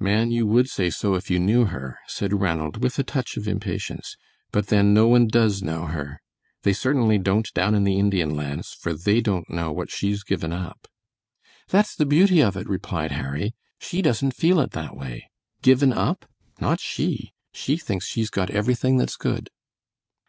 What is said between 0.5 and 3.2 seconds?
say so if you knew her," said Ranald, with a